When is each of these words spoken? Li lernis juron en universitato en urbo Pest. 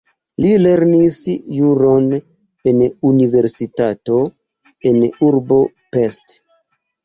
Li 0.43 0.51
lernis 0.61 1.17
juron 1.57 2.07
en 2.73 2.81
universitato 3.11 4.19
en 4.93 5.07
urbo 5.33 5.63
Pest. 5.95 6.39